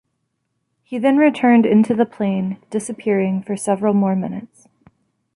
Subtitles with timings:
[0.81, 4.67] He then returned into the plane, disappearing for several more minutes.